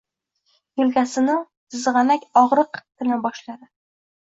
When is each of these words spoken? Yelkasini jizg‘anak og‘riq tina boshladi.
Yelkasini 0.81 1.35
jizg‘anak 1.77 2.27
og‘riq 2.43 2.83
tina 2.83 3.23
boshladi. 3.29 3.73